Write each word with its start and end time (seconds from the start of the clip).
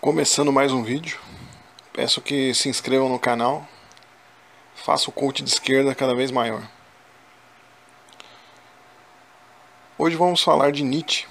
Começando 0.00 0.52
mais 0.52 0.72
um 0.72 0.82
vídeo, 0.82 1.18
peço 1.90 2.20
que 2.20 2.52
se 2.52 2.68
inscrevam 2.68 3.08
no 3.08 3.18
canal, 3.18 3.66
faça 4.74 5.08
o 5.08 5.12
coach 5.12 5.42
de 5.42 5.48
esquerda 5.48 5.94
cada 5.94 6.14
vez 6.14 6.30
maior. 6.30 6.62
Hoje 9.96 10.14
vamos 10.14 10.42
falar 10.42 10.70
de 10.70 10.82
Nietzsche. 10.84 11.26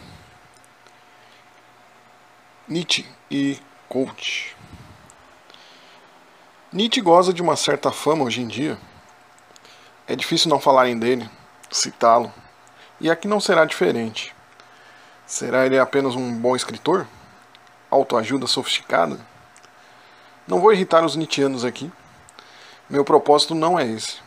Nietzsche 2.67 3.05
e 3.29 3.59
coach. 3.87 4.57
Nietzsche 6.73 7.01
goza 7.01 7.31
de 7.31 7.43
uma 7.43 7.55
certa 7.55 7.91
fama 7.91 8.23
hoje 8.23 8.41
em 8.41 8.47
dia. 8.47 8.79
É 10.07 10.15
difícil 10.15 10.49
não 10.49 10.59
falarem 10.59 10.97
dele, 10.97 11.29
citá-lo, 11.69 12.33
e 12.99 13.11
aqui 13.11 13.27
não 13.27 13.39
será 13.39 13.63
diferente. 13.63 14.35
Será 15.23 15.67
ele 15.67 15.77
apenas 15.77 16.16
um 16.16 16.34
bom 16.35 16.55
escritor? 16.55 17.07
Autoajuda 17.95 18.48
sofisticada? 18.48 19.20
Não 20.48 20.59
vou 20.59 20.72
irritar 20.72 21.04
os 21.04 21.16
Nietzscheanos 21.16 21.66
aqui. 21.66 21.91
Meu 22.90 23.04
propósito 23.04 23.55
não 23.55 23.80
é 23.80 23.85
esse. 23.88 24.18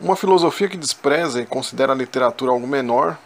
Uma 0.00 0.16
filosofia 0.16 0.68
que 0.68 0.76
despreza 0.76 1.40
e 1.40 1.46
considera 1.46 1.92
a 1.92 1.96
literatura 1.96 2.50
algo 2.50 2.66
menor 2.66 3.18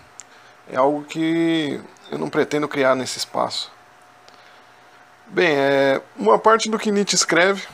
é 0.68 0.76
algo 0.76 1.04
que 1.04 1.80
eu 2.10 2.18
não 2.18 2.28
pretendo 2.28 2.68
criar 2.68 2.94
nesse 2.94 3.18
espaço. 3.18 3.70
Bem, 5.28 5.48
é, 5.56 6.02
uma 6.16 6.38
parte 6.38 6.68
do 6.68 6.78
que 6.78 6.90
Nietzsche 6.90 7.14
escreve 7.16 7.66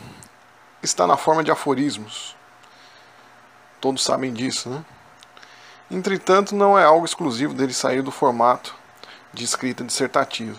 está 0.82 1.06
na 1.06 1.16
forma 1.16 1.42
de 1.42 1.50
aforismos. 1.50 2.36
Todos 3.80 4.04
sabem 4.04 4.32
disso, 4.32 4.68
né? 4.70 4.84
Entretanto, 5.90 6.54
não 6.54 6.78
é 6.78 6.84
algo 6.84 7.04
exclusivo 7.04 7.52
dele 7.52 7.74
sair 7.74 8.02
do 8.02 8.10
formato 8.10 8.74
de 9.32 9.44
escrita 9.44 9.84
dissertativa. 9.84 10.58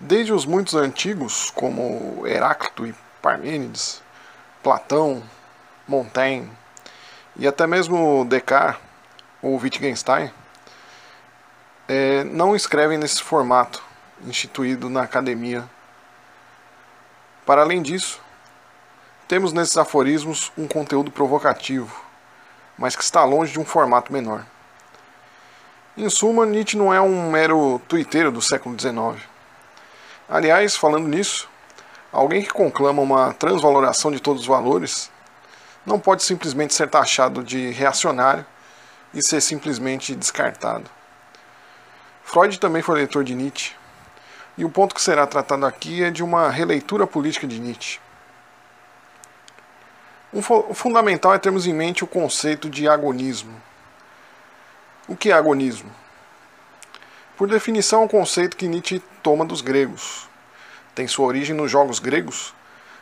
Desde 0.00 0.32
os 0.32 0.44
muitos 0.44 0.74
antigos, 0.74 1.50
como 1.50 2.26
Heráclito 2.26 2.86
e 2.86 2.94
Parmênides, 3.22 4.02
Platão, 4.62 5.22
Montaigne 5.86 6.50
e 7.36 7.46
até 7.46 7.66
mesmo 7.66 8.24
Descartes 8.24 8.82
ou 9.40 9.56
Wittgenstein, 9.56 10.30
é, 11.86 12.24
não 12.24 12.56
escrevem 12.56 12.98
nesse 12.98 13.22
formato 13.22 13.82
instituído 14.26 14.88
na 14.88 15.02
academia. 15.02 15.64
Para 17.46 17.62
além 17.62 17.82
disso, 17.82 18.20
temos 19.28 19.52
nesses 19.52 19.76
aforismos 19.76 20.50
um 20.56 20.66
conteúdo 20.66 21.10
provocativo, 21.10 22.02
mas 22.76 22.96
que 22.96 23.02
está 23.02 23.24
longe 23.24 23.52
de 23.52 23.60
um 23.60 23.64
formato 23.64 24.12
menor. 24.12 24.44
Em 25.96 26.08
suma, 26.10 26.44
Nietzsche 26.44 26.76
não 26.76 26.92
é 26.92 27.00
um 27.00 27.30
mero 27.30 27.80
tuiteiro 27.86 28.32
do 28.32 28.42
século 28.42 28.78
XIX. 28.78 29.33
Aliás, 30.28 30.74
falando 30.74 31.06
nisso, 31.06 31.48
alguém 32.10 32.42
que 32.42 32.48
conclama 32.48 33.02
uma 33.02 33.34
transvaloração 33.34 34.10
de 34.10 34.20
todos 34.20 34.42
os 34.42 34.48
valores 34.48 35.10
não 35.84 36.00
pode 36.00 36.22
simplesmente 36.22 36.72
ser 36.72 36.88
taxado 36.88 37.42
de 37.42 37.70
reacionário 37.70 38.46
e 39.12 39.22
ser 39.22 39.40
simplesmente 39.40 40.14
descartado. 40.14 40.88
Freud 42.24 42.58
também 42.58 42.80
foi 42.80 42.96
leitor 42.96 43.22
de 43.22 43.34
Nietzsche, 43.34 43.74
e 44.56 44.64
o 44.64 44.70
ponto 44.70 44.94
que 44.94 45.02
será 45.02 45.26
tratado 45.26 45.66
aqui 45.66 46.02
é 46.02 46.10
de 46.10 46.22
uma 46.22 46.48
releitura 46.48 47.06
política 47.06 47.46
de 47.46 47.60
Nietzsche. 47.60 48.00
O 50.32 50.74
fundamental 50.74 51.34
é 51.34 51.38
termos 51.38 51.66
em 51.66 51.72
mente 51.72 52.02
o 52.02 52.08
conceito 52.08 52.68
de 52.68 52.88
agonismo. 52.88 53.54
O 55.06 55.14
que 55.14 55.30
é 55.30 55.32
agonismo? 55.32 55.90
Por 57.36 57.48
definição, 57.48 58.02
é 58.02 58.04
um 58.04 58.08
conceito 58.08 58.56
que 58.56 58.68
Nietzsche 58.68 59.02
toma 59.20 59.44
dos 59.44 59.60
gregos. 59.60 60.28
Tem 60.94 61.08
sua 61.08 61.26
origem 61.26 61.54
nos 61.54 61.68
jogos 61.68 61.98
gregos, 61.98 62.54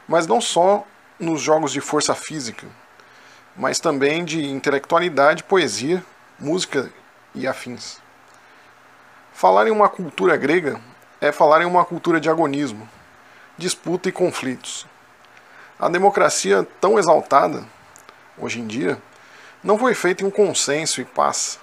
mas 0.09 0.27
não 0.27 0.41
só 0.41 0.87
nos 1.19 1.43
jogos 1.43 1.71
de 1.71 1.83
força 1.83 2.15
física, 2.15 2.67
mas 3.55 3.79
também 3.79 4.25
de 4.25 4.43
intelectualidade, 4.43 5.45
poesia, 5.45 6.03
música 6.39 6.91
e 7.35 7.47
afins. 7.47 8.01
Falar 9.35 9.67
em 9.67 9.71
uma 9.71 9.89
cultura 9.91 10.35
grega 10.35 10.81
é 11.21 11.31
falar 11.31 11.61
em 11.61 11.67
uma 11.67 11.85
cultura 11.85 12.19
de 12.19 12.31
agonismo, 12.31 12.89
disputa 13.59 14.09
e 14.09 14.13
conflitos. 14.13 14.87
A 15.79 15.91
democracia 15.91 16.67
tão 16.81 16.99
exaltada, 16.99 17.65
hoje 18.39 18.61
em 18.61 18.67
dia, 18.67 18.99
não 19.63 19.79
foi 19.79 19.95
feita 19.95 20.25
em 20.25 20.27
um 20.27 20.31
consenso 20.31 21.03
e 21.03 21.05
paz. 21.05 21.61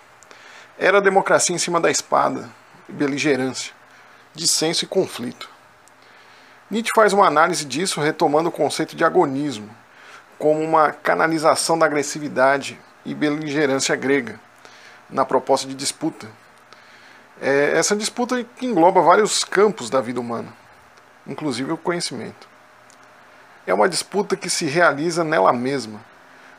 Era 0.78 1.00
a 1.00 1.02
democracia 1.02 1.56
em 1.56 1.60
cima 1.60 1.82
da 1.82 1.90
espada, 1.90 2.50
beligerância, 2.92 3.74
dissenso 4.34 4.86
e 4.86 4.88
conflito. 4.88 5.50
Nietzsche 6.70 6.92
faz 6.96 7.14
uma 7.14 7.26
análise 7.26 7.66
disso 7.66 8.00
retomando 8.00 8.50
o 8.50 8.52
conceito 8.52 8.96
de 8.96 9.04
agonismo, 9.04 9.70
como 10.38 10.64
uma 10.64 10.92
canalização 10.92 11.78
da 11.78 11.86
agressividade 11.86 12.80
e 13.06 13.14
beligerância 13.14 13.96
grega 13.96 14.40
na 15.10 15.26
proposta 15.26 15.68
de 15.68 15.74
disputa. 15.74 16.28
É 17.42 17.78
essa 17.78 17.96
disputa 17.96 18.44
que 18.44 18.66
engloba 18.66 19.02
vários 19.02 19.44
campos 19.44 19.90
da 19.90 20.00
vida 20.02 20.20
humana, 20.20 20.54
inclusive 21.26 21.72
o 21.72 21.78
conhecimento. 21.78 22.48
É 23.66 23.74
uma 23.74 23.90
disputa 23.90 24.36
que 24.36 24.50
se 24.50 24.66
realiza 24.66 25.24
nela 25.24 25.52
mesma, 25.52 26.00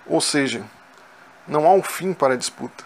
ou 0.07 0.21
seja, 0.21 0.65
não 1.47 1.67
há 1.67 1.73
um 1.73 1.83
fim 1.83 2.13
para 2.13 2.35
a 2.35 2.37
disputa. 2.37 2.85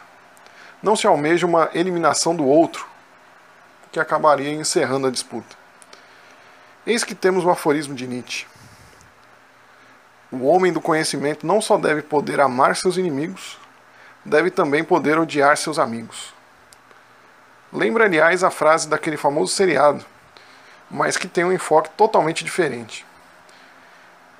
Não 0.82 0.96
se 0.96 1.06
almeja 1.06 1.46
uma 1.46 1.70
eliminação 1.72 2.36
do 2.36 2.44
outro, 2.44 2.86
que 3.94 4.00
acabaria 4.00 4.50
encerrando 4.50 5.06
a 5.06 5.10
disputa. 5.10 5.56
Eis 6.84 7.04
que 7.04 7.14
temos 7.14 7.44
o 7.44 7.50
aforismo 7.50 7.94
de 7.94 8.08
Nietzsche. 8.08 8.44
O 10.32 10.46
homem 10.46 10.72
do 10.72 10.80
conhecimento 10.80 11.46
não 11.46 11.60
só 11.60 11.78
deve 11.78 12.02
poder 12.02 12.40
amar 12.40 12.74
seus 12.74 12.96
inimigos, 12.96 13.56
deve 14.24 14.50
também 14.50 14.82
poder 14.82 15.16
odiar 15.16 15.56
seus 15.56 15.78
amigos. 15.78 16.34
Lembra, 17.72 18.06
aliás, 18.06 18.42
a 18.42 18.50
frase 18.50 18.88
daquele 18.88 19.16
famoso 19.16 19.54
seriado, 19.54 20.04
mas 20.90 21.16
que 21.16 21.28
tem 21.28 21.44
um 21.44 21.52
enfoque 21.52 21.90
totalmente 21.90 22.42
diferente. 22.42 23.06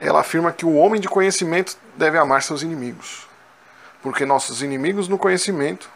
Ela 0.00 0.20
afirma 0.20 0.50
que 0.50 0.66
o 0.66 0.74
homem 0.74 1.00
de 1.00 1.08
conhecimento 1.08 1.78
deve 1.96 2.18
amar 2.18 2.42
seus 2.42 2.62
inimigos, 2.62 3.28
porque 4.02 4.26
nossos 4.26 4.62
inimigos 4.62 5.06
no 5.06 5.16
conhecimento 5.16 5.88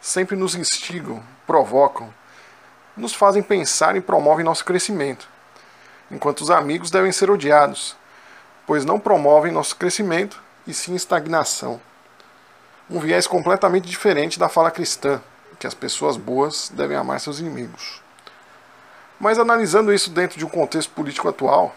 sempre 0.00 0.34
nos 0.34 0.56
instigam, 0.56 1.22
provocam, 1.46 2.12
nos 2.96 3.14
fazem 3.14 3.42
pensar 3.42 3.96
e 3.96 4.00
promovem 4.00 4.44
nosso 4.44 4.64
crescimento, 4.64 5.28
enquanto 6.10 6.40
os 6.40 6.50
amigos 6.50 6.90
devem 6.90 7.12
ser 7.12 7.30
odiados, 7.30 7.96
pois 8.66 8.84
não 8.84 8.98
promovem 8.98 9.52
nosso 9.52 9.76
crescimento 9.76 10.42
e 10.66 10.72
sim 10.72 10.94
estagnação. 10.94 11.80
Um 12.88 12.98
viés 13.00 13.26
completamente 13.26 13.88
diferente 13.88 14.38
da 14.38 14.48
fala 14.48 14.70
cristã, 14.70 15.20
que 15.58 15.66
as 15.66 15.74
pessoas 15.74 16.16
boas 16.16 16.70
devem 16.72 16.96
amar 16.96 17.20
seus 17.20 17.38
inimigos. 17.38 18.00
Mas 19.18 19.38
analisando 19.38 19.92
isso 19.92 20.10
dentro 20.10 20.38
de 20.38 20.44
um 20.44 20.48
contexto 20.48 20.90
político 20.92 21.28
atual, 21.28 21.74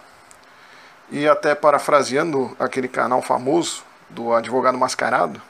e 1.11 1.27
até 1.27 1.55
parafraseando 1.55 2.55
aquele 2.59 2.87
canal 2.87 3.21
famoso 3.21 3.83
do 4.09 4.33
advogado 4.33 4.77
mascarado, 4.77 5.41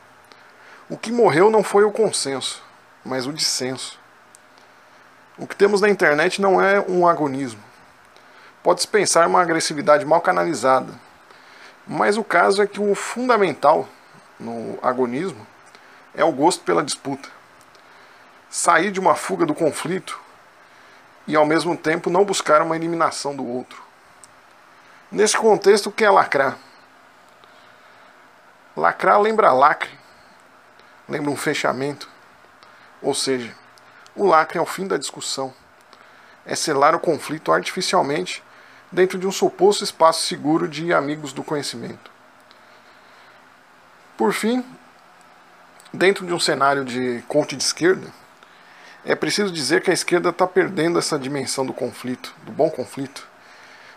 o 0.90 0.98
que 0.98 1.12
morreu 1.12 1.52
não 1.52 1.64
foi 1.64 1.84
o 1.84 1.92
consenso, 1.92 2.64
mas 3.04 3.28
o 3.28 3.34
dissenso. 3.34 3.99
O 5.40 5.48
que 5.48 5.56
temos 5.56 5.80
na 5.80 5.90
internet 5.90 6.42
não 6.42 6.62
é 6.62 6.82
um 6.82 7.08
agonismo. 7.08 7.64
Pode-se 8.62 8.88
pensar 8.88 9.26
uma 9.26 9.42
agressividade 9.42 10.06
mal 10.06 10.20
canalizada. 10.20 10.94
Mas 11.88 12.18
o 12.18 12.24
caso 12.26 12.62
é 12.62 12.68
que 12.68 12.82
o 12.82 12.94
fundamental 12.94 13.88
no 14.38 14.78
agonismo 14.82 15.48
é 16.14 16.26
o 16.26 16.32
gosto 16.32 16.64
pela 16.66 16.84
disputa. 16.84 17.30
Sair 18.50 18.92
de 18.92 19.00
uma 19.00 19.16
fuga 19.16 19.46
do 19.46 19.56
conflito 19.56 20.20
e 21.26 21.38
ao 21.38 21.46
mesmo 21.46 21.78
tempo 21.78 22.10
não 22.10 22.26
buscar 22.26 22.62
uma 22.62 22.76
eliminação 22.76 23.34
do 23.34 23.48
outro. 23.48 23.82
Nesse 25.10 25.38
contexto, 25.38 25.88
o 25.88 25.92
que 25.92 26.04
é 26.04 26.10
lacrar? 26.10 26.58
Lacrar 28.76 29.22
lembra 29.22 29.54
lacre, 29.54 29.90
lembra 31.08 31.32
um 31.32 31.36
fechamento, 31.36 32.10
ou 33.02 33.14
seja, 33.14 33.56
o 34.16 34.26
lacre 34.26 34.58
é 34.58 34.62
o 34.62 34.66
fim 34.66 34.88
da 34.88 34.98
discussão. 34.98 35.54
É 36.46 36.56
selar 36.56 36.96
o 36.96 37.00
conflito 37.00 37.52
artificialmente 37.52 38.44
dentro 38.92 39.18
de 39.18 39.28
um 39.28 39.32
suposto 39.32 39.84
espaço 39.84 40.26
seguro 40.26 40.68
de 40.68 40.94
amigos 40.94 41.32
do 41.32 41.44
conhecimento. 41.44 42.12
Por 44.18 44.34
fim, 44.34 44.66
dentro 45.94 46.26
de 46.26 46.34
um 46.34 46.40
cenário 46.40 46.84
de 46.84 47.24
conte 47.28 47.56
de 47.56 47.64
esquerda, 47.64 48.08
é 49.06 49.16
preciso 49.16 49.52
dizer 49.52 49.82
que 49.82 49.92
a 49.92 49.94
esquerda 49.94 50.30
está 50.30 50.46
perdendo 50.46 51.00
essa 51.00 51.18
dimensão 51.18 51.66
do 51.66 51.74
conflito, 51.74 52.36
do 52.44 52.52
bom 52.52 52.70
conflito, 52.70 53.28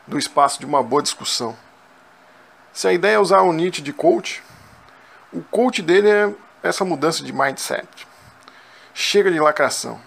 do 0.06 0.18
espaço 0.18 0.60
de 0.60 0.66
uma 0.66 0.82
boa 0.82 1.02
discussão. 1.02 1.56
Se 2.72 2.86
a 2.86 2.92
ideia 2.92 3.16
é 3.16 3.18
usar 3.18 3.40
o 3.42 3.52
Nietzsche 3.52 3.82
de 3.82 3.92
coach, 3.92 4.42
o 5.32 5.42
coach 5.42 5.82
dele 5.82 6.08
é 6.08 6.32
essa 6.62 6.84
mudança 6.84 7.24
de 7.24 7.32
mindset. 7.32 8.06
Chega 8.94 9.30
de 9.30 9.40
lacração 9.40 9.98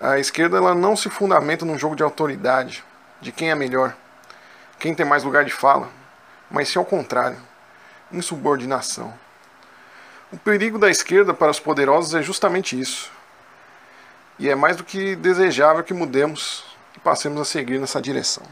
A 0.00 0.18
esquerda 0.18 0.56
ela 0.56 0.74
não 0.74 0.94
se 0.94 1.10
fundamenta 1.10 1.64
num 1.64 1.78
jogo 1.78 1.96
de 1.96 2.02
autoridade, 2.02 2.84
de 3.20 3.32
quem 3.32 3.50
é 3.50 3.54
melhor, 3.54 3.96
quem 4.78 4.94
tem 4.94 5.04
mais 5.04 5.24
lugar 5.24 5.44
de 5.44 5.52
fala, 5.52 5.88
mas 6.50 6.68
sim 6.68 6.78
ao 6.78 6.84
contrário, 6.84 7.38
insubordinação. 8.12 9.12
O 10.30 10.36
perigo 10.36 10.78
da 10.78 10.90
esquerda 10.90 11.32
para 11.32 11.50
os 11.50 11.58
poderosos 11.58 12.14
é 12.14 12.22
justamente 12.22 12.78
isso. 12.78 13.10
E 14.38 14.48
é 14.48 14.54
mais 14.54 14.76
do 14.76 14.84
que 14.84 15.16
desejável 15.16 15.82
que 15.82 15.94
mudemos 15.94 16.64
e 16.94 17.00
passemos 17.00 17.40
a 17.40 17.44
seguir 17.44 17.80
nessa 17.80 18.02
direção. 18.02 18.44